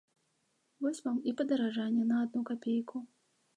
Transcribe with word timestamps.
Вось 0.85 1.01
вам 1.09 1.19
і 1.31 1.35
падаражанне 1.43 2.03
на 2.15 2.25
адну 2.25 2.45
капейку! 2.51 3.07